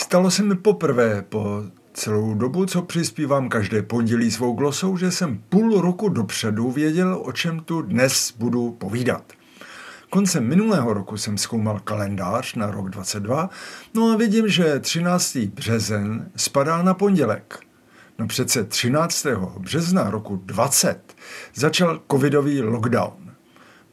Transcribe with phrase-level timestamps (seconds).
[0.00, 1.62] Stalo se mi poprvé po
[1.92, 7.32] celou dobu, co přispívám každé pondělí svou glosou, že jsem půl roku dopředu věděl, o
[7.32, 9.32] čem tu dnes budu povídat.
[10.10, 13.50] Koncem minulého roku jsem zkoumal kalendář na rok 22,
[13.94, 15.36] no a vidím, že 13.
[15.36, 17.60] březen spadá na pondělek.
[18.18, 19.26] No přece 13.
[19.58, 21.16] března roku 20
[21.54, 23.27] začal covidový lockdown.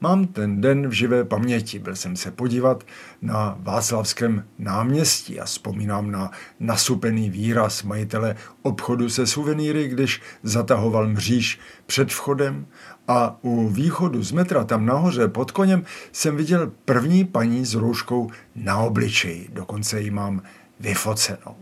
[0.05, 1.79] Mám ten den v živé paměti.
[1.79, 2.83] Byl jsem se podívat
[3.21, 11.59] na Václavském náměstí a vzpomínám na nasupený výraz majitele obchodu se suvenýry, když zatahoval mříž
[11.85, 12.65] před vchodem
[13.07, 18.29] a u východu z metra tam nahoře pod koněm jsem viděl první paní s rouškou
[18.55, 19.49] na obličeji.
[19.53, 20.41] Dokonce ji mám
[20.79, 21.55] vyfocenou.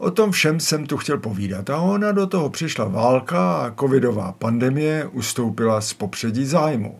[0.00, 4.32] O tom všem jsem tu chtěl povídat a ona do toho přišla válka a covidová
[4.32, 6.98] pandemie ustoupila z popředí zájmu.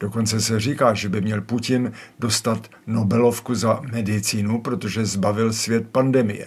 [0.00, 6.46] Dokonce se říká, že by měl Putin dostat Nobelovku za medicínu, protože zbavil svět pandemie.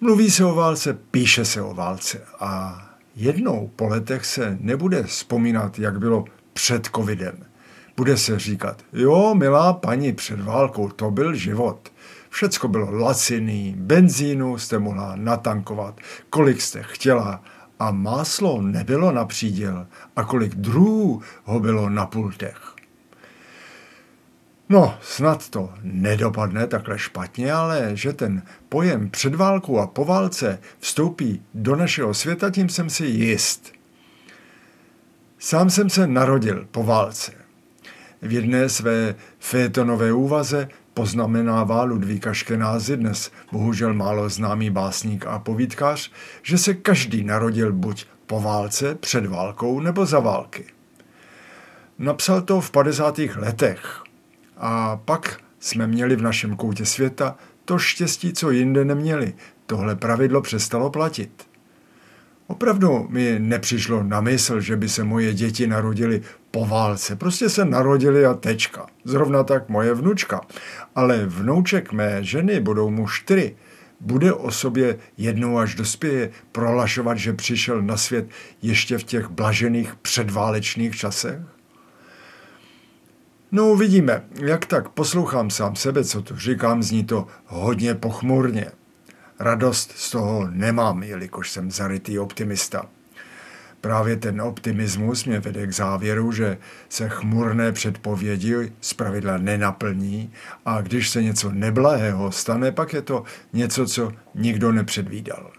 [0.00, 2.82] Mluví se o válce, píše se o válce a
[3.16, 7.44] jednou po letech se nebude vzpomínat, jak bylo před covidem.
[7.96, 11.92] Bude se říkat, jo, milá paní, před válkou to byl život.
[12.30, 17.42] Všecko bylo laciný, benzínu jste mohla natankovat, kolik jste chtěla
[17.78, 22.72] a máslo nebylo na příděl a kolik druhů ho bylo na pultech.
[24.68, 30.58] No, snad to nedopadne takhle špatně, ale že ten pojem před válkou a po válce
[30.78, 33.72] vstoupí do našeho světa, tím jsem si jist.
[35.38, 37.41] Sám jsem se narodil po válce.
[38.22, 46.10] V jedné své fétonové úvaze Poznamenává Ludvíka Škenázy, dnes bohužel málo známý básník a povídkář,
[46.42, 50.64] že se každý narodil buď po válce, před válkou nebo za války.
[51.98, 53.18] Napsal to v 50.
[53.18, 54.02] letech
[54.56, 59.34] a pak jsme měli v našem koutě světa to štěstí, co jinde neměli.
[59.66, 61.48] Tohle pravidlo přestalo platit.
[62.46, 66.22] Opravdu mi nepřišlo na mysl, že by se moje děti narodily
[66.52, 67.16] po válce.
[67.16, 68.86] Prostě se narodili a tečka.
[69.04, 70.40] Zrovna tak moje vnučka.
[70.94, 73.56] Ale vnouček mé ženy budou mu čtyři.
[74.00, 78.26] Bude o sobě jednou až dospěje prohlašovat, že přišel na svět
[78.62, 81.40] ještě v těch blažených předválečných časech?
[83.52, 88.66] No uvidíme, jak tak poslouchám sám sebe, co tu říkám, zní to hodně pochmurně.
[89.38, 92.86] Radost z toho nemám, jelikož jsem zarytý optimista.
[93.82, 100.32] Právě ten optimismus mě vede k závěru, že se chmurné předpovědi zpravidla nenaplní
[100.66, 105.50] a když se něco neblahého stane, pak je to něco, co nikdo nepředvídal.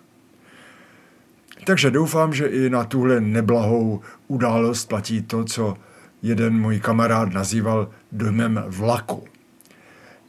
[1.66, 5.78] Takže doufám, že i na tuhle neblahou událost platí to, co
[6.22, 9.33] jeden můj kamarád nazýval dojmem vlaku.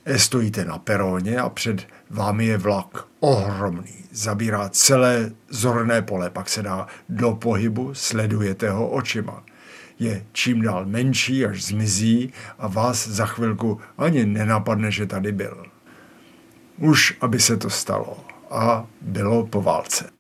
[0.06, 6.48] E, stojíte na peróně a před vámi je vlak ohromný, zabírá celé zorné pole, pak
[6.48, 9.44] se dá do pohybu, sledujete ho očima.
[9.98, 15.66] Je čím dál menší, až zmizí a vás za chvilku ani nenapadne, že tady byl.
[16.78, 20.13] Už aby se to stalo a bylo po válce.